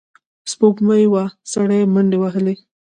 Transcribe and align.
سپوږمۍ 0.51 1.03
وه، 1.13 1.25
سړی 1.51 1.81
منډې 1.93 2.17
وهلې. 2.19 2.55